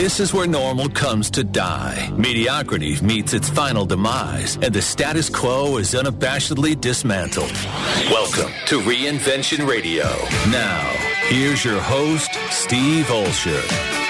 [0.00, 2.10] This is where normal comes to die.
[2.16, 7.52] Mediocrity meets its final demise, and the status quo is unabashedly dismantled.
[8.10, 10.04] Welcome to Reinvention Radio.
[10.50, 10.88] Now,
[11.28, 13.60] here's your host, Steve Olsher.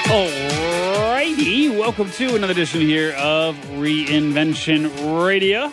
[0.05, 5.73] Alrighty, welcome to another edition here of Reinvention Radio.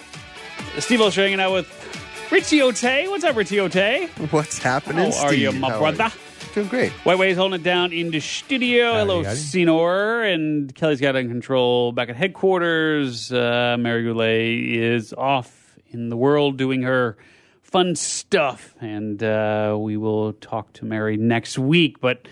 [0.79, 3.07] Steve Olsher hanging out with Richie Ote.
[3.07, 4.09] What's up, Richie Ote?
[4.31, 5.11] What's happening?
[5.11, 6.05] How are you, my How are brother?
[6.05, 6.26] you?
[6.57, 6.91] Doing great.
[7.05, 8.93] White Way's holding it down in the studio.
[8.93, 9.35] Hello, howdy.
[9.35, 10.23] Senor.
[10.23, 13.31] And Kelly's got it in control back at headquarters.
[13.31, 14.41] Uh, Mary Goulet
[14.75, 17.15] is off in the world doing her
[17.61, 18.73] fun stuff.
[18.81, 21.99] And uh, we will talk to Mary next week.
[22.01, 22.27] But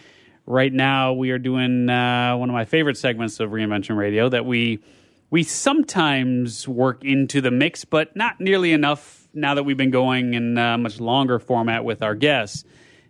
[0.48, 4.44] right now, we are doing uh, one of my favorite segments of Reinvention Radio that
[4.44, 4.80] we
[5.30, 10.34] we sometimes work into the mix, but not nearly enough now that we've been going
[10.34, 12.64] in a much longer format with our guests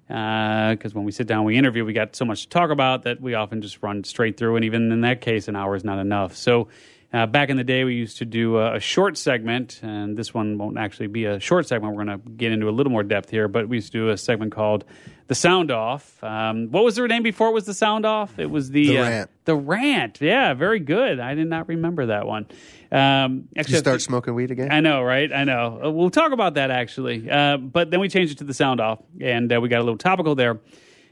[0.07, 3.21] because when we sit down, we interview, we got so much to talk about that
[3.21, 5.99] we often just run straight through, and even in that case, an hour is not
[5.99, 6.35] enough.
[6.35, 6.67] So.
[7.13, 10.33] Uh, back in the day, we used to do a, a short segment, and this
[10.33, 11.95] one won't actually be a short segment.
[11.95, 14.09] We're going to get into a little more depth here, but we used to do
[14.09, 14.83] a segment called
[15.27, 18.37] "The Sound Off." Um, what was their name before it was the Sound Off?
[18.39, 19.29] It was the The uh, Rant.
[19.45, 20.21] The rant.
[20.21, 21.19] Yeah, very good.
[21.19, 22.47] I did not remember that one.
[22.91, 24.71] Um, Did actually, you start smoking weed again?
[24.71, 25.31] I know, right?
[25.31, 25.81] I know.
[25.85, 27.29] Uh, We'll talk about that actually.
[27.29, 29.83] Uh, but then we changed it to the sound off, and uh, we got a
[29.83, 30.59] little topical there.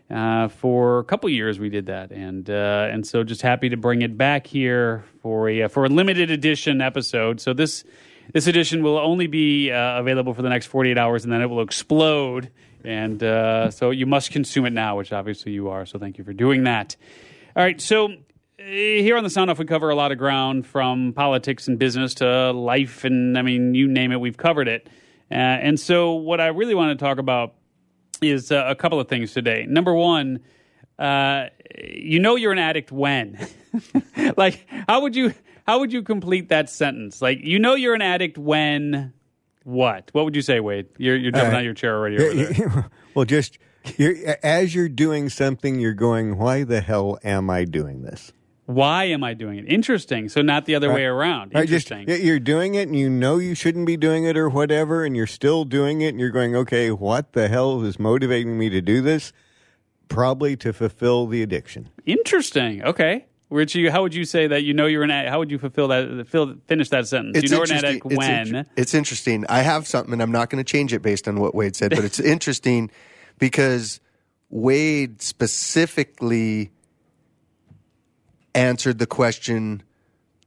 [0.10, 3.78] Uh, for a couple years, we did that, and uh, and so just happy to
[3.78, 7.40] bring it back here for a for a limited edition episode.
[7.42, 7.84] So this
[8.34, 11.42] this edition will only be uh, available for the next forty eight hours, and then
[11.42, 12.52] it will explode.
[12.86, 15.86] And uh, so you must consume it now, which obviously you are.
[15.86, 16.96] So thank you for doing that.
[17.56, 18.06] All right, so
[18.64, 21.78] uh, here on the Sound Off, we cover a lot of ground from politics and
[21.78, 24.88] business to life, and I mean, you name it, we've covered it.
[25.30, 27.56] Uh, and so, what I really want to talk about
[28.22, 29.66] is uh, a couple of things today.
[29.68, 30.40] Number one,
[30.98, 31.48] uh,
[31.78, 33.38] you know you're an addict when,
[34.38, 35.34] like, how would you
[35.66, 37.22] how would you complete that sentence?
[37.22, 39.14] Like, you know you're an addict when
[39.64, 40.10] what?
[40.14, 40.88] What would you say, Wade?
[40.98, 42.18] You're you're jumping Uh, out of your chair already.
[43.16, 43.60] Well, just
[43.98, 48.32] you're, as you're doing something, you're going, "Why the hell am I doing this?"
[48.66, 49.66] Why am I doing it?
[49.68, 50.30] Interesting.
[50.30, 51.52] So not the other way around.
[51.52, 52.26] Just Interesting.
[52.26, 55.28] you're doing it, and you know you shouldn't be doing it, or whatever, and you're
[55.28, 59.02] still doing it, and you're going, "Okay, what the hell is motivating me to do
[59.02, 59.34] this?"
[60.08, 61.90] Probably to fulfill the addiction.
[62.06, 62.84] Interesting.
[62.84, 63.26] Okay.
[63.50, 65.32] Richie, how would you say that you know you're an addict?
[65.32, 66.28] How would you fulfill that?
[66.28, 67.42] Fill, finish that sentence.
[67.44, 68.48] you know you're an addict it's when.
[68.48, 69.46] inter- it's interesting.
[69.48, 71.92] I have something, and I'm not going to change it based on what Wade said,
[71.92, 72.90] but it's interesting
[73.38, 74.00] because
[74.50, 76.72] Wade specifically
[78.56, 79.84] answered the question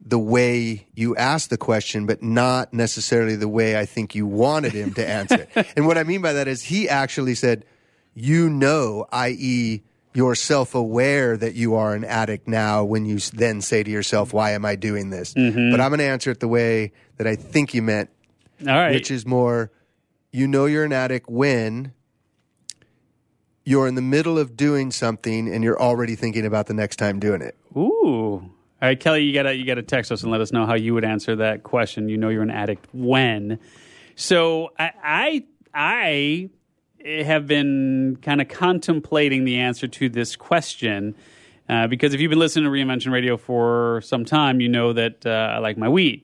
[0.07, 4.73] the way you asked the question, but not necessarily the way I think you wanted
[4.73, 5.67] him to answer it.
[5.77, 7.65] and what I mean by that is he actually said,
[8.15, 9.83] you know, i.e.,
[10.17, 14.33] you're self aware that you are an addict now when you then say to yourself,
[14.33, 15.35] why am I doing this?
[15.35, 15.71] Mm-hmm.
[15.71, 18.09] But I'm going to answer it the way that I think you meant,
[18.63, 18.93] All right.
[18.93, 19.71] which is more,
[20.33, 21.93] you know, you're an addict when
[23.63, 27.21] you're in the middle of doing something and you're already thinking about the next time
[27.21, 27.55] doing it.
[27.77, 28.41] Ooh.
[28.81, 30.95] All right, Kelly, you gotta you gotta text us and let us know how you
[30.95, 32.09] would answer that question.
[32.09, 33.59] You know you're an addict when.
[34.15, 35.45] So I I,
[35.75, 36.51] I
[37.07, 41.15] have been kind of contemplating the answer to this question.
[41.69, 45.27] Uh, because if you've been listening to Reinvention Radio for some time, you know that
[45.27, 46.23] uh, I like my weed.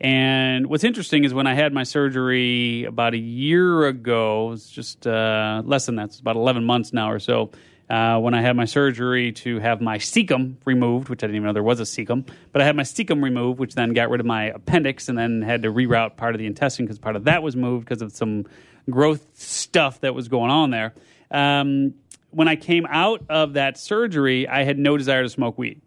[0.00, 5.06] And what's interesting is when I had my surgery about a year ago, it's just
[5.06, 7.52] uh, less than that, it's about 11 months now or so.
[7.88, 11.46] Uh, when I had my surgery to have my cecum removed, which I didn't even
[11.46, 14.18] know there was a cecum, but I had my cecum removed, which then got rid
[14.18, 17.24] of my appendix and then had to reroute part of the intestine because part of
[17.24, 18.46] that was moved because of some
[18.90, 20.94] growth stuff that was going on there.
[21.30, 21.94] Um,
[22.30, 25.80] when I came out of that surgery, I had no desire to smoke weed.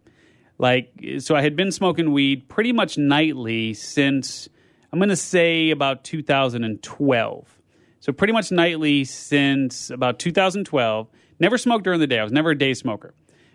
[0.58, 4.48] Like so i had been smoking weed pretty much nightly since
[4.90, 7.58] i'm going to say about 2012
[8.00, 11.08] so pretty much nightly since about 2012
[11.38, 12.18] never smoked during the day.
[12.18, 13.14] I was never a day smoker.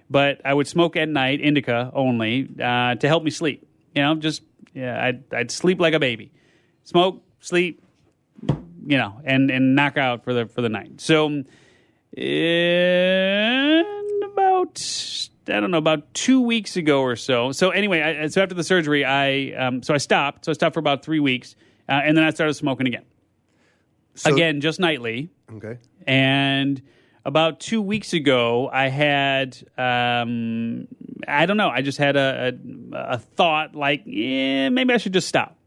[0.10, 3.68] But i would smoke at night indica only uh, to help me sleep.
[3.96, 4.44] You know just
[4.74, 6.32] yeah I'd, I'd sleep like a baby.
[6.84, 7.81] Smoke sleep
[8.86, 11.44] you know and and knock out for the for the night so
[12.62, 13.86] in
[14.32, 14.82] about
[15.48, 17.52] I don't know about two weeks ago or so.
[17.52, 20.46] So anyway, I, so after the surgery, I um, so I stopped.
[20.46, 21.56] So I stopped for about three weeks,
[21.90, 23.06] uh, and then I started smoking again.
[24.16, 25.30] So- again, just nightly.
[25.52, 25.78] Okay.
[26.06, 26.82] And
[27.26, 30.88] about two weeks ago, I had um,
[31.28, 31.70] I don't know.
[31.70, 32.54] I just had a,
[32.94, 35.58] a, a thought like, yeah, maybe I should just stop.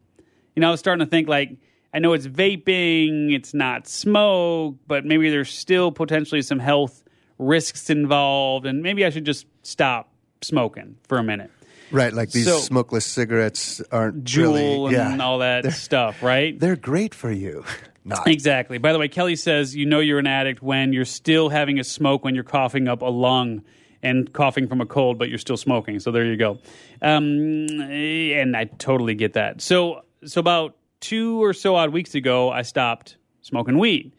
[0.54, 1.56] You know, I was starting to think like,
[1.94, 7.04] I know it's vaping, it's not smoke, but maybe there's still potentially some health
[7.38, 10.12] risks involved, and maybe I should just stop
[10.42, 11.50] smoking for a minute.
[11.90, 16.58] Right, like these So- smokeless cigarettes aren't Juul really, and yeah, all that stuff, right?
[16.60, 17.64] they're great for you.
[18.06, 18.26] Not.
[18.28, 18.76] Exactly.
[18.76, 21.84] By the way, Kelly says you know you're an addict when you're still having a
[21.84, 23.62] smoke when you're coughing up a lung
[24.02, 25.98] and coughing from a cold, but you're still smoking.
[26.00, 26.58] So there you go.
[27.00, 29.62] Um, and I totally get that.
[29.62, 34.12] So so about two or so odd weeks ago, I stopped smoking weed,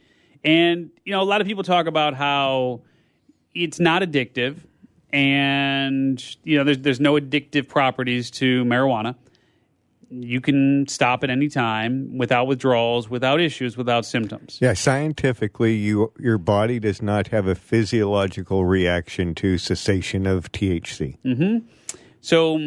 [0.44, 2.82] and you know a lot of people talk about how
[3.54, 4.58] it's not addictive,
[5.12, 9.16] and you know there's there's no addictive properties to marijuana
[10.10, 14.60] you can stop at any time without withdrawals, without issues, without symptoms.
[14.62, 21.18] Yeah, scientifically, you your body does not have a physiological reaction to cessation of THC.
[21.24, 21.58] Hmm.
[22.22, 22.60] So,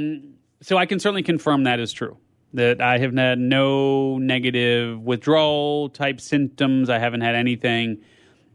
[0.61, 2.17] so I can certainly confirm that is true.
[2.55, 6.89] That I have had no negative withdrawal type symptoms.
[6.89, 7.99] I haven't had anything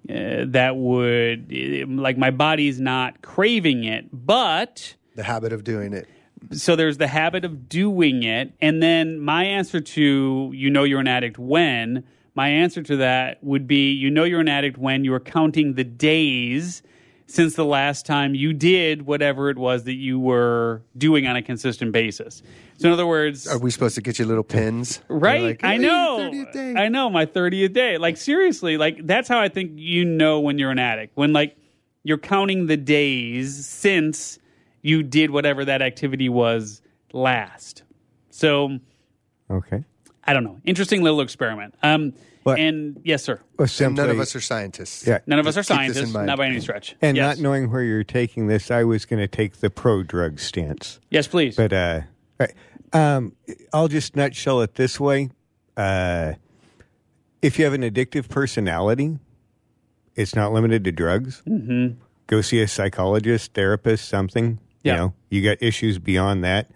[0.10, 1.52] uh, that would
[1.88, 6.08] like my body's not craving it, but the habit of doing it.
[6.52, 11.00] so there's the habit of doing it and then my answer to you know you're
[11.00, 12.04] an addict when
[12.36, 15.84] my answer to that would be you know you're an addict when you're counting the
[15.84, 16.82] days
[17.28, 21.42] since the last time you did whatever it was that you were doing on a
[21.42, 22.44] consistent basis
[22.84, 25.00] so in other words Are we supposed to get you little pins?
[25.08, 26.30] Right, You're like, I "Hey, know.
[26.32, 27.98] 30th day." I know my thirtieth day.
[27.98, 31.16] Like seriously, like that's how I think you know when you're an addict.
[31.16, 31.56] When like
[32.04, 34.38] you're counting the days since
[34.82, 36.82] you did whatever that activity was
[37.14, 37.84] last.
[38.32, 38.80] So
[39.50, 39.84] Okay.
[40.26, 40.60] I don't know.
[40.66, 41.76] Interesting little experiment.
[41.84, 42.14] Um,
[42.44, 43.40] But- and yes, sir.
[43.58, 45.08] Well, And none of us are scientists.
[45.08, 45.20] Yeah.
[45.28, 46.28] None of us are Just keep this in scientists, mind.
[46.28, 46.96] not by any stretch.
[47.02, 47.38] and yes.
[47.38, 51.00] not knowing where you're taking this, I was going to take the pro drug stance.
[51.10, 51.56] yes, please.
[51.56, 52.02] But uh,
[52.40, 52.52] right.
[52.94, 53.36] Um,
[53.74, 55.30] I'll just nutshell it this way:
[55.76, 56.34] uh,
[57.42, 59.20] if you have an addictive personality,
[60.16, 61.42] it's not limited to drugs.
[61.48, 62.00] Mm-hmm.
[62.28, 64.60] Go see a psychologist, therapist, something.
[64.84, 64.94] Yeah.
[64.94, 66.70] You know, you got issues beyond that.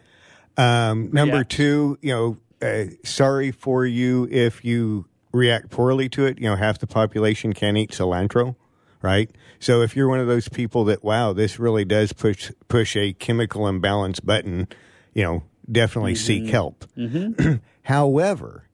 [0.57, 1.51] Um, number React.
[1.51, 6.39] two, you know, uh, sorry for you if you react poorly to it.
[6.39, 8.55] You know, half the population can't eat cilantro,
[9.01, 9.29] right?
[9.59, 13.13] So if you're one of those people that, wow, this really does push push a
[13.13, 14.67] chemical imbalance button,
[15.13, 16.85] you know, definitely seek help.
[17.83, 18.67] However,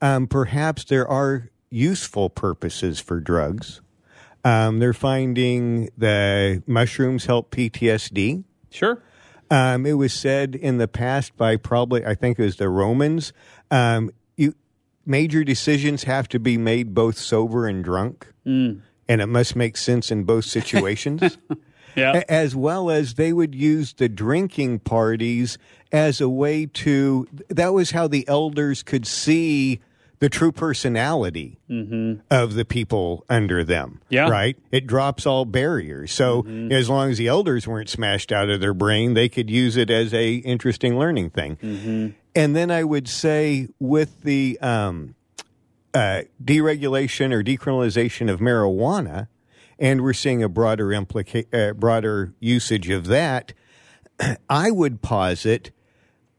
[0.00, 3.80] um, perhaps there are useful purposes for drugs.
[4.44, 8.44] Um, they're finding the mushrooms help PTSD.
[8.70, 9.02] sure.
[9.50, 13.32] Um, it was said in the past by probably, I think it was the Romans,
[13.70, 14.54] um, you,
[15.06, 20.10] major decisions have to be made both sober and drunk, and it must make sense
[20.10, 21.38] in both situations.
[21.94, 22.22] Yeah.
[22.28, 25.58] As well as they would use the drinking parties
[25.94, 29.78] as a way to that was how the elders could see
[30.18, 31.58] the true personality
[32.30, 34.28] of the people under them Yeah.
[34.28, 34.56] right?
[34.72, 36.10] It drops all barriers.
[36.12, 39.76] So as long as the elders weren't smashed out of their brain they could use
[39.76, 42.14] it as a interesting learning thing.
[42.34, 45.14] And then i would say with the um,
[45.94, 49.28] uh, deregulation or decriminalization of marijuana,
[49.78, 53.52] and we're seeing a broader implica- uh, broader usage of that.
[54.48, 55.70] I would posit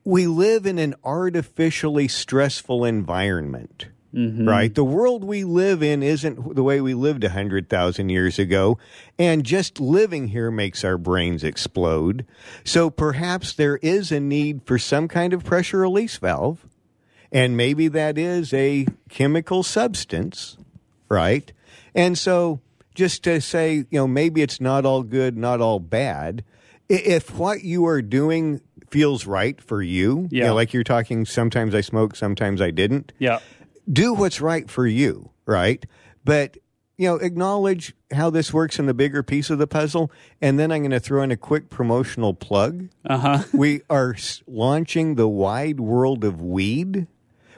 [0.06, 3.88] we live in an artificially stressful environment.
[4.13, 4.48] Mm-hmm.
[4.48, 4.74] Right?
[4.74, 8.78] The world we live in isn't the way we lived 100,000 years ago,
[9.19, 12.25] and just living here makes our brains explode.
[12.63, 16.65] So perhaps there is a need for some kind of pressure release valve
[17.36, 20.58] and maybe that is a chemical substance,
[21.10, 21.51] right?
[21.94, 22.62] And so,
[22.94, 26.46] just to say, you know, maybe it's not all good, not all bad.
[26.88, 28.62] If what you are doing
[28.96, 30.48] feels right for you, you Yeah.
[30.48, 33.12] know, like you're talking, sometimes I smoke, sometimes I didn't.
[33.20, 33.40] Yeah.
[33.92, 35.86] Do what's right for you, right?
[36.24, 36.58] But
[36.98, 40.10] you know, acknowledge how this works in the bigger piece of the puzzle,
[40.42, 43.44] and then I'm going to throw in a quick promotional plug Uh huh.
[43.54, 44.16] we are
[44.48, 47.08] launching the wide world of weed,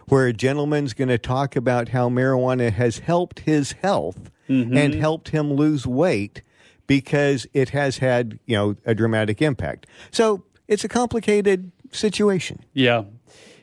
[0.07, 5.29] where a gentleman's going to talk about how marijuana has helped his health and helped
[5.29, 6.41] him lose weight
[6.87, 9.85] because it has had you know a dramatic impact.
[10.09, 12.63] So it's a complicated situation.
[12.73, 13.03] Yeah.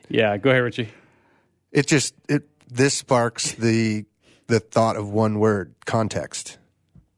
[0.09, 0.37] Yeah.
[0.37, 0.89] Go ahead, Richie.
[1.71, 4.05] It just it this sparks the
[4.47, 6.57] the thought of one word context.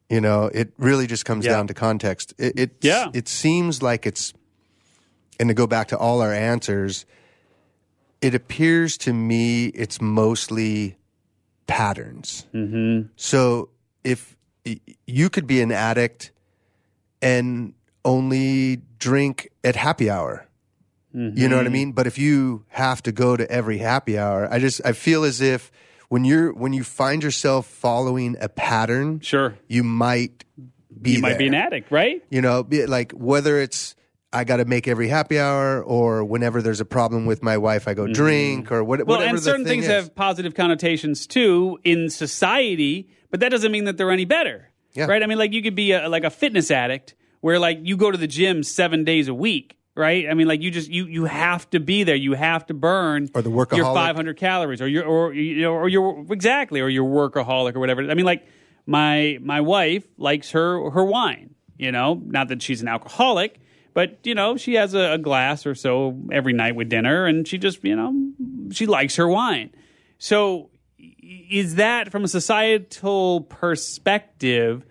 [0.08, 1.52] You know, it really just comes Yeah.
[1.52, 2.34] down to context.
[2.38, 3.10] It it Yeah.
[3.14, 4.32] it seems like it's
[5.38, 7.06] and to go back to all our answers,
[8.20, 10.96] it appears to me it's mostly
[11.68, 12.46] patterns.
[12.52, 13.08] Mm-hmm.
[13.16, 13.68] So
[14.02, 14.36] if
[15.06, 16.32] you could be an addict
[17.22, 17.74] and
[18.08, 20.46] only drink at happy hour,
[21.12, 21.92] you know what I mean?
[21.92, 25.40] But if you have to go to every happy hour, I just I feel as
[25.40, 25.72] if
[26.08, 29.58] when you're when you find yourself following a pattern, Sure.
[29.66, 30.44] you might
[31.00, 32.22] be you might be an addict, right?
[32.30, 33.96] You know, be- like whether it's
[34.32, 37.88] I got to make every happy hour, or whenever there's a problem with my wife,
[37.88, 39.08] I go drink, or what, Mm-hmm.
[39.08, 39.90] Well, whatever and the certain thing things is.
[40.04, 44.68] have positive connotations too in society, but that doesn't mean that they're any better.
[44.92, 45.06] Yeah.
[45.06, 45.22] Right?
[45.22, 48.10] I mean, like you could be a, like a fitness addict where like you go
[48.10, 49.76] to the gym seven days a week.
[49.94, 50.28] Right?
[50.30, 52.14] I mean, like you just you you have to be there.
[52.14, 53.94] You have to burn Or the your workaholic.
[53.94, 58.08] 500 calories, or your or you know, or your exactly, or your workaholic, or whatever.
[58.08, 58.46] I mean, like
[58.86, 61.56] my my wife likes her her wine.
[61.78, 63.58] You know, not that she's an alcoholic,
[63.92, 67.46] but you know, she has a, a glass or so every night with dinner, and
[67.46, 68.14] she just you know
[68.70, 69.70] she likes her wine.
[70.18, 70.70] So,
[71.20, 74.84] is that from a societal perspective?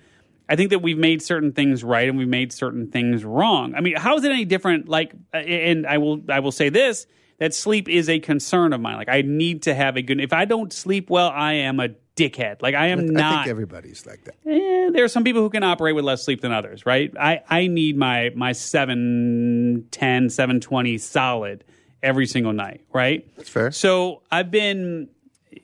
[0.50, 3.76] I think that we've made certain things right and we've made certain things wrong.
[3.76, 4.88] I mean, how is it any different?
[4.88, 7.06] Like, uh, and I will, I will say this:
[7.40, 8.98] that sleep is a concern of mine.
[8.98, 10.22] Like, I need to have a good.
[10.22, 12.62] If I don't sleep well, I am a dickhead.
[12.62, 13.44] Like, I am I not.
[13.44, 14.36] think everybody's like that.
[14.46, 17.14] Eh, there are some people who can operate with less sleep than others, right?
[17.20, 21.64] I, I need my my 710, 720 solid
[22.02, 23.28] every single night, right?
[23.36, 23.72] That's fair.
[23.72, 25.10] So I've been,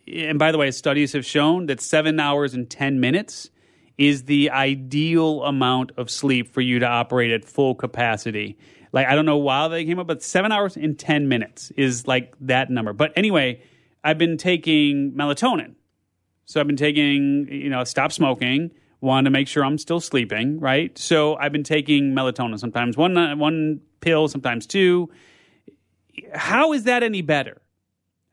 [0.07, 3.49] and by the way, studies have shown that seven hours and 10 minutes
[3.97, 8.57] is the ideal amount of sleep for you to operate at full capacity.
[8.91, 12.07] Like, I don't know why they came up, but seven hours and 10 minutes is
[12.07, 12.93] like that number.
[12.93, 13.61] But anyway,
[14.03, 15.75] I've been taking melatonin.
[16.45, 18.71] So I've been taking, you know, stop smoking,
[19.01, 20.95] wanted to make sure I'm still sleeping, right?
[20.97, 25.09] So I've been taking melatonin, sometimes one one pill, sometimes two.
[26.33, 27.61] How is that any better?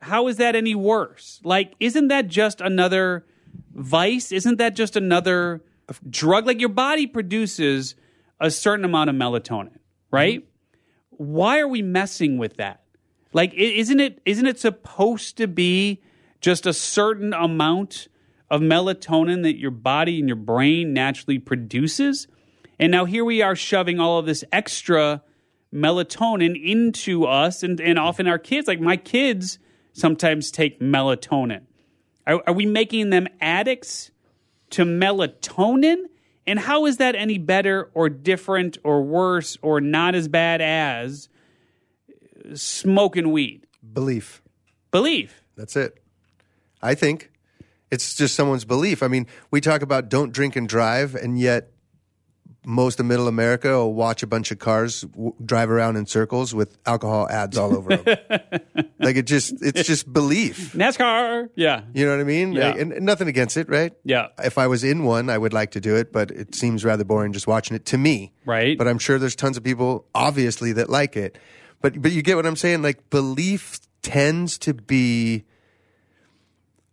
[0.01, 1.39] How is that any worse?
[1.43, 3.25] Like, isn't that just another
[3.73, 4.31] vice?
[4.31, 5.61] Isn't that just another
[6.09, 6.45] drug?
[6.45, 7.95] Like, your body produces
[8.39, 9.77] a certain amount of melatonin,
[10.09, 10.41] right?
[10.41, 11.25] Mm-hmm.
[11.25, 12.83] Why are we messing with that?
[13.33, 16.01] Like, isn't it isn't it supposed to be
[16.41, 18.07] just a certain amount
[18.49, 22.27] of melatonin that your body and your brain naturally produces?
[22.79, 25.21] And now here we are shoving all of this extra
[25.73, 28.67] melatonin into us and, and often our kids.
[28.67, 29.59] Like my kids
[29.93, 31.61] sometimes take melatonin.
[32.27, 34.11] Are, are we making them addicts
[34.71, 36.05] to melatonin?
[36.47, 41.29] And how is that any better or different or worse or not as bad as
[42.53, 43.67] smoking weed?
[43.93, 44.41] Belief.
[44.91, 45.43] Belief.
[45.55, 46.01] That's it.
[46.81, 47.31] I think
[47.91, 49.03] it's just someone's belief.
[49.03, 51.71] I mean, we talk about don't drink and drive, and yet
[52.63, 56.53] most of middle America will watch a bunch of cars w- drive around in circles
[56.53, 58.17] with alcohol ads all over them.
[58.99, 60.73] like it just, it's just belief.
[60.73, 61.49] NASCAR.
[61.55, 61.81] Yeah.
[61.93, 62.53] You know what I mean?
[62.53, 62.67] Yeah.
[62.69, 63.93] Like, and, and nothing against it, right?
[64.03, 64.27] Yeah.
[64.43, 67.03] If I was in one, I would like to do it, but it seems rather
[67.03, 68.31] boring just watching it to me.
[68.45, 68.77] Right.
[68.77, 71.39] But I'm sure there's tons of people, obviously, that like it.
[71.81, 72.83] But but you get what I'm saying?
[72.83, 75.45] Like belief tends to be.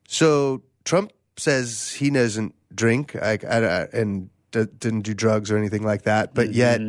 [0.09, 4.31] So Trump says he doesn't drink, like, I, I- and
[4.65, 6.35] d- didn't do drugs or anything like that.
[6.35, 6.81] But yet,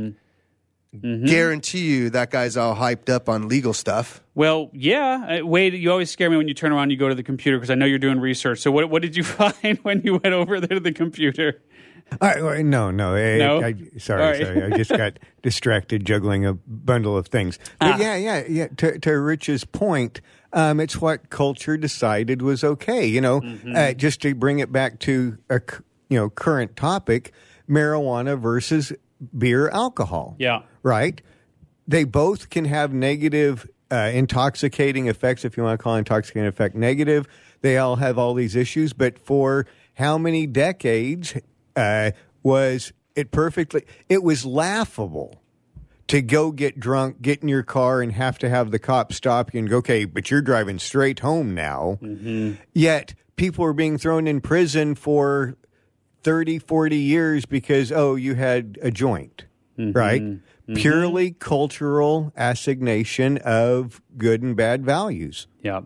[1.01, 4.21] guarantee you that guy's all hyped up on legal stuff.
[4.33, 5.39] Well, yeah.
[5.41, 7.23] Uh, Wade, you always scare me when you turn around and you go to the
[7.23, 8.59] computer because I know you're doing research.
[8.59, 11.61] So, what, what did you find when you went over there to the computer?
[12.21, 13.13] I, I- no, no.
[13.13, 13.61] I, No?
[13.63, 14.41] I, sorry, All right.
[14.41, 14.63] sorry.
[14.73, 17.59] I just got distracted juggling a bundle of things.
[17.79, 17.97] But Ah.
[17.99, 18.67] yeah, yeah, yeah.
[18.77, 20.21] To, to Rich's point,
[20.53, 23.05] um, it's what culture decided was okay.
[23.05, 23.75] You know, Mm-hmm.
[23.75, 25.61] uh, just to bring it back to a
[26.09, 27.31] you know current topic:
[27.69, 28.91] marijuana versus
[29.38, 30.35] beer alcohol.
[30.39, 30.61] Yeah.
[30.83, 31.21] right.
[31.88, 33.67] They both can have negative.
[33.91, 37.25] Uh, intoxicating effects, if you want to call intoxicating effect negative,
[37.61, 38.93] they all have all these issues.
[38.93, 41.35] But for how many decades
[41.75, 42.11] uh,
[42.43, 43.85] was it perfectly?
[44.07, 45.41] It was laughable
[46.05, 49.55] to go get drunk, get in your car, and have to have the cop stop
[49.55, 51.97] you and go, okay, but you're driving straight home now.
[52.73, 55.55] Yet people were being thrown in prison for
[56.23, 59.45] 30, 40 years because, oh, you had a joint,
[59.77, 59.97] mm-hmm.
[59.97, 60.21] right?
[60.21, 60.73] Mm-hmm.
[60.75, 65.47] Purely cultural assignation of good and bad values.
[65.61, 65.81] Yeah.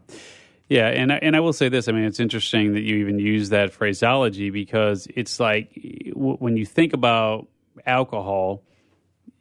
[0.69, 1.87] Yeah, and I, and I will say this.
[1.87, 6.57] I mean, it's interesting that you even use that phraseology because it's like w- when
[6.57, 7.47] you think about
[7.85, 8.63] alcohol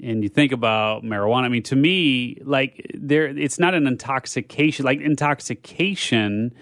[0.02, 1.44] and you think about marijuana.
[1.44, 4.84] I mean, to me, like there, it's not an intoxication.
[4.84, 6.52] Like intoxication,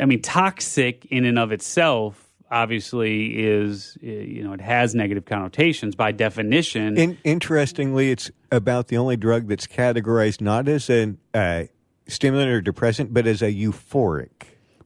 [0.00, 2.24] I mean, toxic in and of itself.
[2.50, 6.96] Obviously, is uh, you know it has negative connotations by definition.
[6.96, 11.64] In, interestingly, it's about the only drug that's categorized not as a uh,
[12.06, 14.30] stimulant or depressant, but as a euphoric.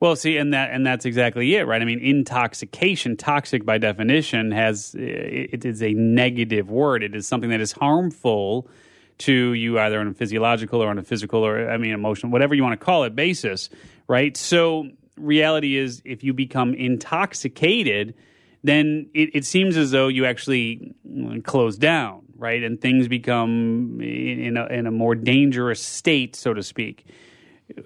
[0.01, 1.81] Well, see, and that and that's exactly it, right?
[1.81, 7.05] I mean, intoxication, toxic by definition, has it is a negative word.
[7.05, 8.69] It is something that is harmful
[9.19, 12.57] to you, either on a physiological or on a physical or I mean, emotional, whatever
[12.57, 13.71] you want to call it, basis,
[14.09, 14.37] right?
[14.37, 18.15] So, reality is, if you become intoxicated,
[18.65, 20.95] then it, it seems as though you actually
[21.45, 22.63] close down, right?
[22.63, 27.07] And things become in a, in a more dangerous state, so to speak.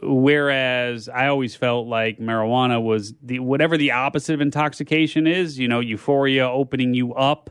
[0.02, 5.68] Whereas I always felt like marijuana was the whatever the opposite of intoxication is, you
[5.68, 7.50] know, euphoria opening you up,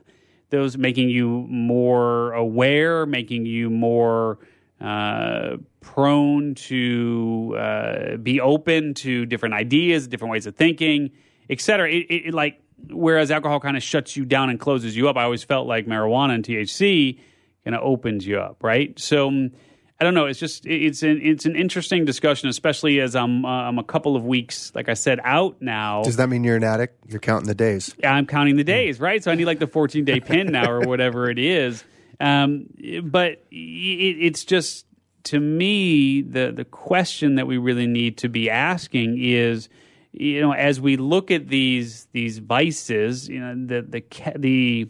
[0.49, 4.39] those making you more aware, making you more
[4.81, 11.11] uh, prone to uh, be open to different ideas, different ways of thinking,
[11.49, 11.89] et cetera.
[11.89, 15.17] It, it, it like whereas alcohol kind of shuts you down and closes you up.
[15.17, 17.19] I always felt like marijuana and THC
[17.63, 18.97] kind of opens you up, right?
[18.99, 19.51] So um,
[19.99, 20.25] I don't know.
[20.25, 24.17] It's just it's an it's an interesting discussion, especially as I'm uh, I'm a couple
[24.17, 26.03] of weeks, like I said, out now.
[26.03, 27.09] Does that mean you're an addict?
[27.09, 27.95] You're counting the days.
[28.03, 29.23] I'm counting the days, right?
[29.23, 31.85] So I need like the 14 day pin now or whatever it is.
[32.19, 32.67] Um,
[33.03, 34.85] but it, it's just
[35.25, 39.69] to me the the question that we really need to be asking is
[40.11, 44.03] you know as we look at these these vices you know the the
[44.37, 44.89] the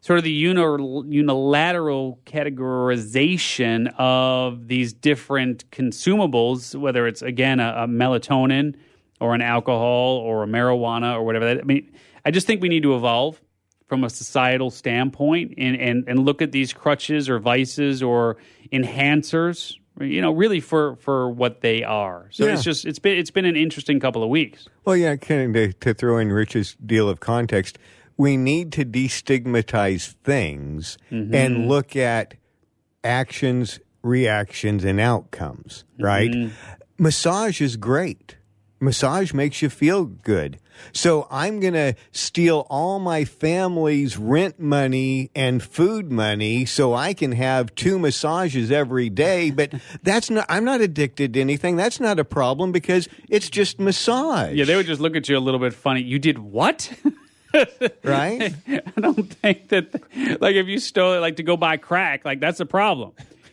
[0.00, 8.74] sort of the unilateral categorization of these different consumables whether it's again a, a melatonin
[9.20, 11.92] or an alcohol or a marijuana or whatever that I mean
[12.24, 13.40] I just think we need to evolve
[13.86, 18.36] from a societal standpoint and, and, and look at these crutches or vices or
[18.72, 22.52] enhancers you know really for for what they are so Yeah.
[22.52, 25.72] it's just it's been it's been an interesting couple of weeks Well, yeah, kind of
[25.72, 27.78] to, to throw in Rich's deal of context,
[28.16, 31.34] we need to destigmatize things mm-hmm.
[31.34, 32.34] and look at
[33.04, 36.30] actions, reactions, and outcomes, right?
[36.30, 36.54] Mm-hmm.
[36.98, 38.36] Massage is great.
[38.80, 40.58] Massage makes you feel good.
[40.92, 47.14] So I'm going to steal all my family's rent money and food money so I
[47.14, 49.50] can have two massages every day.
[49.56, 51.76] But that's not, I'm not addicted to anything.
[51.76, 54.54] That's not a problem because it's just massage.
[54.54, 56.92] yeah they would just look at you a little bit funny you did what
[58.04, 58.54] right?
[58.68, 59.88] I don't think that,
[60.42, 63.12] like, if you stole it, like, to go buy crack, like, that's a problem.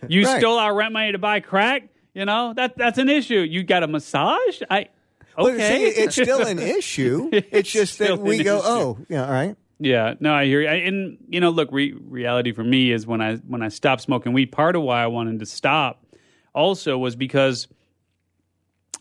[0.10, 0.40] You Right.
[0.40, 3.40] stole our rent money to buy crack, you know, that that's an issue.
[3.40, 4.62] You got a massage?
[4.70, 4.90] I,
[5.38, 5.86] okay.
[5.88, 7.30] it's still an issue.
[7.32, 8.68] It's, It's just that we go, issue.
[8.68, 9.56] oh, yeah, all right.
[9.80, 10.68] Yeah, no, I hear you.
[10.70, 14.02] I, and you know, look, re- reality for me is when I when I stopped
[14.02, 14.52] smoking weed.
[14.52, 16.06] Part of why I wanted to stop
[16.54, 17.68] also was because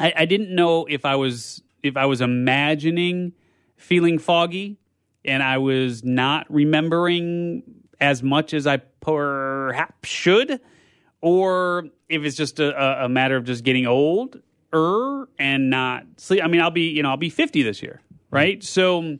[0.00, 3.32] I, I didn't know if I was if I was imagining
[3.76, 4.78] feeling foggy,
[5.24, 7.62] and I was not remembering
[8.00, 10.60] as much as I perhaps should,
[11.20, 14.40] or if it's just a, a matter of just getting old
[14.74, 16.42] er and not sleep.
[16.42, 18.62] I mean, I'll be you know I'll be fifty this year, right?
[18.62, 19.18] So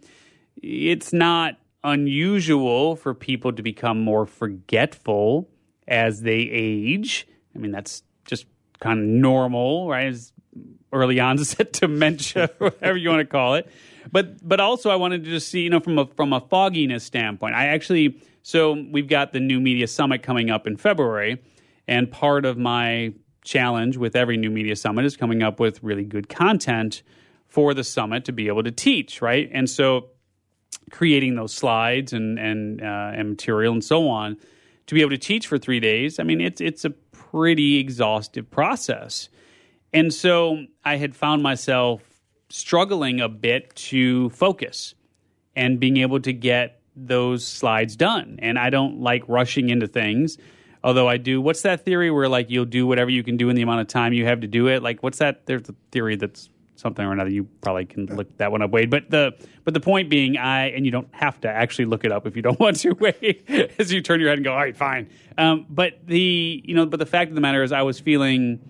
[0.62, 5.48] it's not unusual for people to become more forgetful
[5.88, 7.26] as they age.
[7.54, 8.46] I mean, that's just
[8.80, 10.06] kind of normal, right?
[10.06, 10.32] As
[10.92, 13.70] early onset dementia, whatever you want to call it.
[14.10, 17.04] But but also, I wanted to just see, you know, from a from a fogginess
[17.04, 17.54] standpoint.
[17.54, 21.40] I actually so we've got the new media summit coming up in February,
[21.86, 23.12] and part of my
[23.44, 27.02] challenge with every new media summit is coming up with really good content
[27.48, 29.50] for the summit to be able to teach, right?
[29.52, 30.09] And so
[30.90, 34.37] creating those slides and and uh, and material and so on
[34.87, 36.18] to be able to teach for three days.
[36.18, 39.28] I mean, it's it's a pretty exhaustive process,
[39.92, 42.02] and so I had found myself
[42.48, 44.94] struggling a bit to focus
[45.57, 48.38] and being able to get those slides done.
[48.42, 50.37] And I don't like rushing into things.
[50.85, 53.57] Although I do, what's that theory where like you'll do whatever you can do in
[53.57, 54.83] the amount of time you have to do it?
[54.83, 55.47] Like what's that?
[55.47, 57.31] There's a theory that's something or another.
[57.31, 58.90] You probably can look that one up, Wade.
[58.90, 59.33] But the
[59.64, 62.37] but the point being, I and you don't have to actually look it up if
[62.37, 63.73] you don't want to, Wade.
[63.79, 65.09] as you turn your head and go, all right, fine.
[65.38, 68.61] Um, but the you know, but the fact of the matter is, I was feeling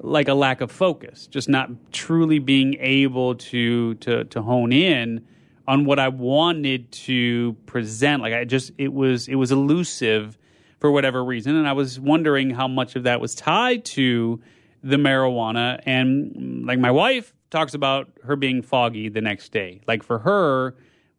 [0.00, 5.26] like a lack of focus, just not truly being able to to to hone in
[5.66, 8.22] on what I wanted to present.
[8.22, 10.38] Like I just it was it was elusive
[10.78, 14.40] for whatever reason, and I was wondering how much of that was tied to
[14.82, 15.80] the marijuana.
[15.84, 19.80] And like my wife talks about her being foggy the next day.
[19.86, 20.76] Like for her,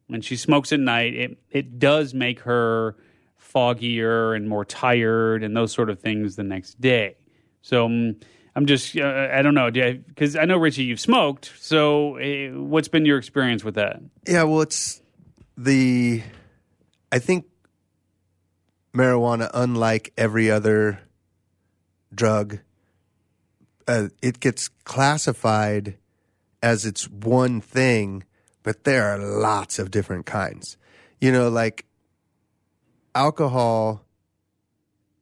[0.08, 2.96] when she smokes at night, it it does make her
[3.54, 7.16] foggier and more tired and those sort of things the next day.
[7.62, 8.16] So um,
[8.56, 11.52] I'm just uh, I don't know because I know Richie you've smoked.
[11.58, 14.02] So uh, what's been your experience with that?
[14.28, 15.02] Yeah, well, it's
[15.58, 16.24] the.
[17.12, 17.46] I think
[19.00, 21.00] marijuana, unlike every other
[22.14, 22.60] drug,
[23.88, 25.96] uh, it gets classified
[26.62, 28.26] as it's one thing,
[28.62, 30.76] but there are lots of different kinds.
[31.22, 31.86] You know, like
[33.16, 34.04] alcohol,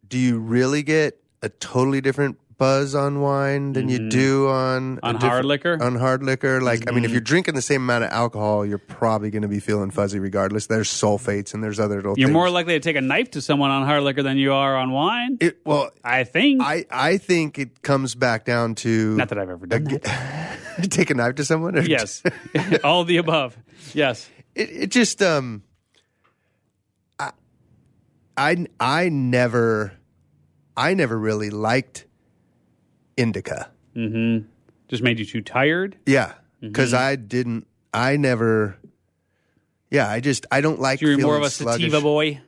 [0.07, 5.05] do you really get a totally different buzz on wine than you do on Mm-hmm.
[5.05, 5.77] On hard liquor?
[5.81, 7.13] On hard liquor, like I mean, if Mhm.
[7.13, 10.67] you're drinking the same amount of alcohol, you're probably going to be feeling fuzzy regardless.
[10.67, 12.15] There's sulfates and there's other little.
[12.17, 12.33] You're things.
[12.33, 14.91] more likely to take a knife to someone on hard liquor than you are on
[14.91, 15.37] wine.
[15.39, 16.61] It, well, I think.
[16.63, 20.57] I I think it comes back down to Not that I've ever done that.
[20.89, 21.77] take a knife to someone.
[21.77, 22.23] Or Yes,
[22.83, 23.55] all the above.
[23.93, 24.27] Yes.
[24.55, 25.61] it, it just um
[27.19, 27.31] I,
[28.35, 29.93] I I never
[30.75, 32.05] I never really liked
[33.17, 33.69] indica.
[33.95, 34.47] Mm-hmm.
[34.87, 35.97] Just made you too tired.
[36.05, 36.67] Yeah, Mm-hmm.
[36.69, 37.67] because I didn't.
[37.93, 38.77] I never.
[39.91, 40.99] Yeah, I just I don't like.
[40.99, 42.41] So you're more of a sativa boy,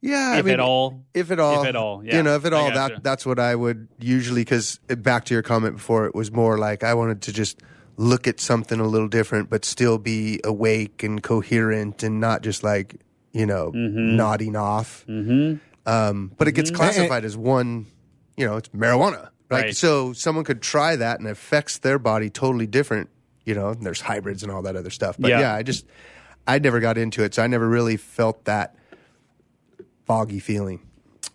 [0.00, 1.02] Yeah, I if mean, at all.
[1.14, 1.62] If at all.
[1.62, 2.16] If at all, yeah.
[2.16, 4.42] You know, if at all, that that's what I would usually.
[4.42, 7.60] Because back to your comment before, it was more like I wanted to just
[7.96, 12.62] look at something a little different, but still be awake and coherent, and not just
[12.62, 13.00] like
[13.32, 14.16] you know Mm-hmm.
[14.16, 15.04] nodding off.
[15.08, 15.56] Mm-hmm.
[15.90, 17.86] Um, but it gets classified as one.
[18.36, 19.30] You know, it's marijuana.
[19.50, 19.76] Like Right.
[19.76, 23.10] so, someone could try that and it affects their body totally different.
[23.44, 25.16] You know, and there's hybrids and all that other stuff.
[25.18, 25.40] But Yeah.
[25.40, 25.86] yeah, I just
[26.48, 28.74] I never got into it, so I never really felt that
[30.04, 30.80] foggy feeling.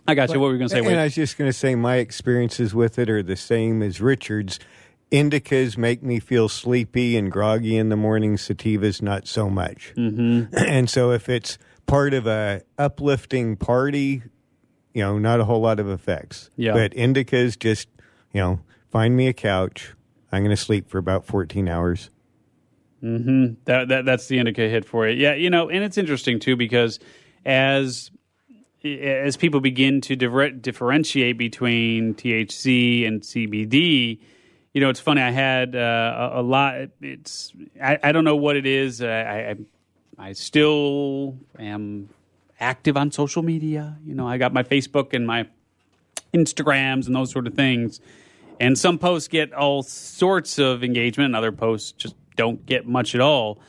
[0.06, 0.40] I got you.
[0.40, 0.78] What were you going to say?
[0.78, 0.98] And Wade?
[0.98, 4.58] I was just going to say my experiences with it are the same as Richard's.
[5.10, 8.36] Indicas make me feel sleepy and groggy in the morning.
[8.36, 9.92] Sativas not so much.
[9.96, 10.54] Mm-hmm.
[10.66, 14.22] And so if it's part of a uplifting party,
[14.94, 16.48] you know, not a whole lot of effects.
[16.56, 16.72] Yeah.
[16.72, 17.88] But indicas just,
[18.32, 19.94] you know, find me a couch.
[20.30, 22.10] I'm going to sleep for about 14 hours.
[23.64, 25.18] That, that that's the indica hit for it.
[25.18, 27.00] Yeah, you know, and it's interesting too because
[27.44, 28.10] as
[28.84, 34.20] as people begin to differ- differentiate between THC and CBD,
[34.72, 35.20] you know, it's funny.
[35.20, 36.76] I had uh, a, a lot.
[37.00, 39.02] It's I, I don't know what it is.
[39.02, 42.08] Uh, I, I I still am
[42.60, 43.98] active on social media.
[44.04, 45.48] You know, I got my Facebook and my
[46.32, 48.00] Instagrams and those sort of things.
[48.60, 53.14] And some posts get all sorts of engagement, and other posts just don't get much
[53.14, 53.60] at all.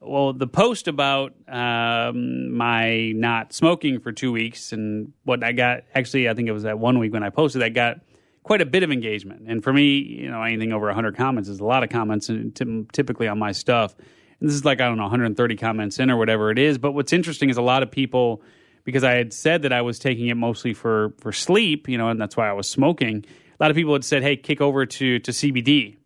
[0.00, 5.84] Well, the post about um, my not smoking for two weeks and what I got
[5.94, 8.00] actually, I think it was that one week when I posted that got
[8.42, 9.44] quite a bit of engagement.
[9.46, 12.54] And for me, you know, anything over 100 comments is a lot of comments, and
[12.54, 13.94] ty- typically on my stuff.
[14.40, 16.78] And this is like, I don't know, 130 comments in or whatever it is.
[16.78, 18.42] But what's interesting is a lot of people,
[18.84, 22.08] because I had said that I was taking it mostly for, for sleep, you know,
[22.08, 23.24] and that's why I was smoking.
[23.58, 25.96] A lot of people had said, hey, kick over to, to CBD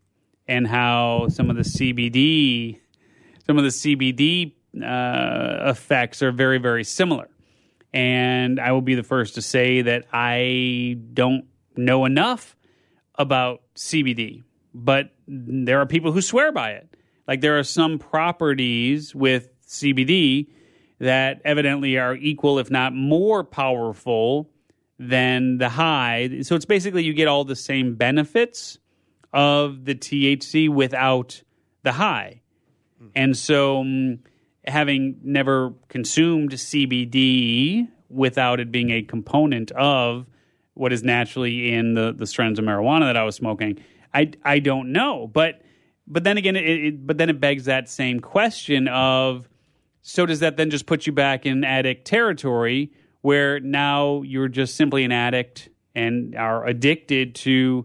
[0.47, 2.81] and how some of the CBD
[3.47, 7.29] some of the CBD uh, effects are very, very similar.
[7.93, 12.57] And I will be the first to say that I don't know enough
[13.15, 14.43] about CBD,
[14.75, 16.89] but there are people who swear by it.
[17.29, 20.49] Like there are some properties with CBD
[20.99, 24.51] that evidently are equal, if not more powerful
[24.99, 26.41] than the high.
[26.43, 28.79] So it's basically you get all the same benefits
[29.33, 31.43] of the THC without
[31.83, 32.41] the high.
[33.15, 34.21] And so, um,
[34.67, 40.27] having never consumed CBD without it being a component of
[40.75, 43.79] what is naturally in the, the strands of marijuana that I was smoking,
[44.13, 45.27] I, I don't know.
[45.27, 45.63] But
[46.09, 49.49] but then again, it, it, but then it begs that same question of
[50.09, 52.93] so does that then just put you back in addict territory
[53.23, 57.85] where now you're just simply an addict and are addicted to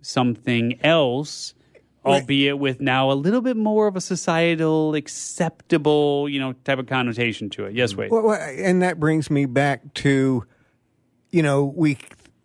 [0.00, 1.52] something else?
[2.02, 6.86] albeit with now a little bit more of a societal acceptable, you know, type of
[6.86, 7.74] connotation to it.
[7.74, 8.00] Yes, mm-hmm.
[8.00, 8.10] Wade.
[8.10, 10.46] Well, well, and that brings me back to,
[11.30, 11.98] you know, we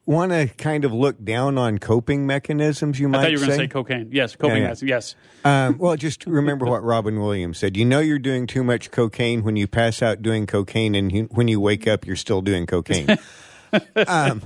[0.06, 3.00] want to kind of look down on coping mechanisms.
[3.00, 3.58] You I might thought you were going say.
[3.58, 4.10] to say cocaine.
[4.12, 4.62] Yes, coping.
[4.62, 4.70] yeah.
[4.70, 5.16] Yes, yes.
[5.44, 7.76] Um, well, just remember what Robin Williams said.
[7.76, 11.24] You know you're doing too much cocaine when you pass out doing cocaine, and you,
[11.32, 13.18] when you wake up, you're still doing cocaine.
[14.08, 14.44] um,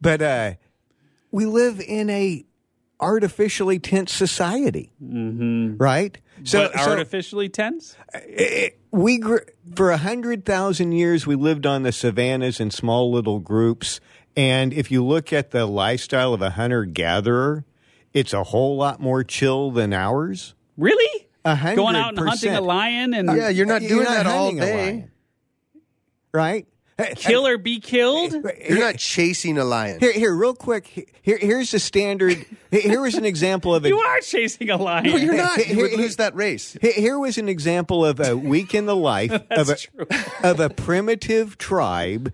[0.00, 0.52] but uh,
[1.30, 2.44] we live in a
[3.00, 5.76] artificially tense society, mm-hmm.
[5.76, 6.18] right?
[6.52, 7.96] but artificially tense.
[8.90, 9.38] we gr-
[9.74, 14.00] for a hundred thousand years we lived on the savannas in small little groups,
[14.36, 17.64] and if you look at the lifestyle of a hunter gatherer,
[18.12, 20.54] it's a whole lot more chill than ours.
[20.76, 21.26] Really?
[21.44, 22.64] A hundred Going out and hunting a percent.
[22.64, 24.76] lion and Yeah, you're not You're doing not that all hunting a day.
[24.84, 25.10] lion,
[26.32, 26.66] right?
[27.16, 28.32] kill or be killed.
[28.68, 29.98] You're not chasing a lion.
[29.98, 31.10] Here, here, real quick.
[31.22, 32.46] Here, here's the standard.
[32.70, 33.88] Here was an example of a.
[33.88, 35.06] You are chasing a lion.
[35.10, 35.66] No, you're not.
[35.66, 36.76] You would lose that race.
[36.80, 40.06] Here- Here was an example of a week in the life of a true.
[40.44, 42.32] of a primitive tribe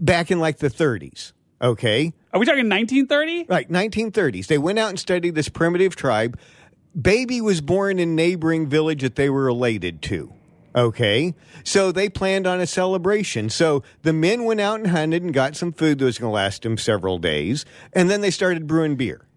[0.00, 1.32] back in like the 30s.
[1.60, 3.46] Okay, Are we talking 1930?
[3.48, 4.46] Right, 1930s.
[4.46, 6.38] They went out and studied this primitive tribe.
[7.00, 10.32] Baby was born in neighboring village that they were related to.
[10.74, 11.34] Okay.
[11.64, 13.50] So they planned on a celebration.
[13.50, 16.34] So the men went out and hunted and got some food that was going to
[16.34, 17.64] last them several days.
[17.92, 19.27] And then they started brewing beer.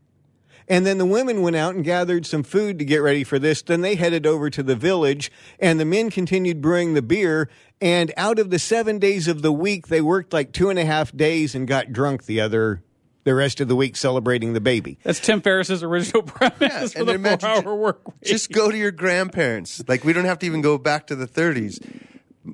[0.71, 3.61] And then the women went out and gathered some food to get ready for this.
[3.61, 5.29] Then they headed over to the village
[5.59, 7.49] and the men continued brewing the beer.
[7.81, 10.85] And out of the seven days of the week, they worked like two and a
[10.85, 12.83] half days and got drunk the other
[13.25, 14.97] the rest of the week celebrating the baby.
[15.03, 18.15] That's Tim Ferriss's original premise Yeah, for and the imagine four-hour work week.
[18.23, 19.83] Just go to your grandparents.
[19.89, 21.85] Like we don't have to even go back to the 30s.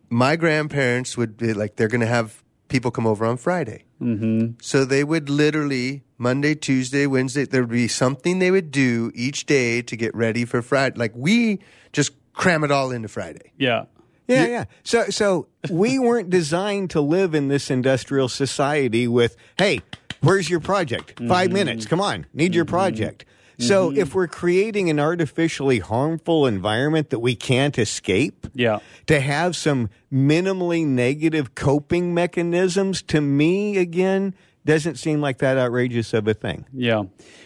[0.10, 3.84] My grandparents would be like they're going to have people come over on Friday.
[4.01, 4.53] Mm-hmm.
[4.62, 7.45] So they would literally Monday, Tuesday, Wednesday.
[7.45, 10.97] There would be something they would do each day to get ready for Friday.
[10.97, 11.60] Like we
[11.93, 13.51] just cram it all into Friday.
[13.58, 13.86] yeah.
[14.27, 14.65] Yeah, yeah.
[14.84, 19.80] So, so we weren't designed to live in this industrial society with, hey,
[20.19, 21.17] where's your project?
[21.25, 21.86] 5 minutes.
[21.86, 23.23] Come on, need your project.
[23.59, 23.99] So, mm-hmm.
[23.99, 28.79] if we're creating an artificially harmful environment that we can't escape, Yeah.
[29.07, 36.13] to have some minimally negative coping mechanisms, to me, again, doesn't seem like that outrageous
[36.13, 36.65] of a thing.
[36.73, 37.03] Yeah.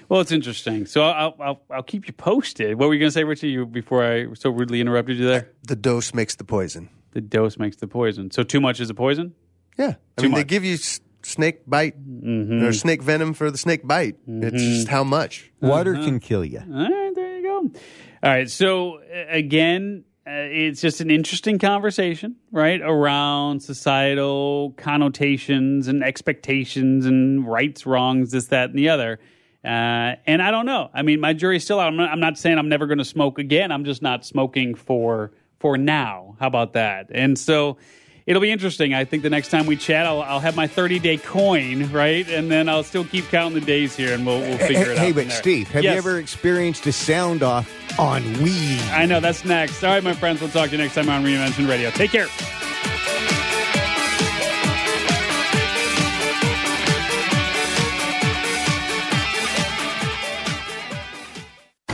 [0.10, 0.86] Well, it's interesting.
[0.86, 2.78] So I'll, I'll, I'll keep you posted.
[2.78, 5.50] What were you going to say, Richie, you, before I so rudely interrupted you there?
[5.64, 6.90] The dose makes the poison.
[7.12, 8.32] The dose makes the poison.
[8.32, 9.34] So too much is a poison?
[9.78, 11.00] Yeah, I Too mean they give you s-
[11.32, 14.18] snake bite or snake venom for the snake bite.
[14.28, 15.52] It's just how much.
[15.62, 16.60] Water can kill you.
[16.60, 17.58] All right, there you go.
[18.24, 18.50] All right.
[18.50, 27.06] So uh, again, uh, it's just an interesting conversation, right, around societal connotations and expectations
[27.08, 29.20] and rights, wrongs, this, that, and the other.
[29.64, 30.90] Uh, and I don't know.
[30.94, 31.88] I mean, my jury's still out.
[31.88, 33.72] I'm not, I'm not saying I'm never going to smoke again.
[33.72, 36.36] I'm just not smoking for for now.
[36.40, 37.08] How about that?
[37.12, 37.78] And so.
[38.26, 38.94] It'll be interesting.
[38.94, 42.28] I think the next time we chat, I'll, I'll have my 30 day coin, right?
[42.30, 45.06] And then I'll still keep counting the days here and we'll, we'll figure it out.
[45.06, 45.32] Hey, but.
[45.32, 45.94] Steve, have Yes.
[45.94, 48.80] you ever experienced a sound off on weed?
[48.92, 49.84] I know that's next.
[49.84, 51.90] All right, my friends, we'll talk to you next time on Reinvention Radio.
[51.92, 52.28] Take care.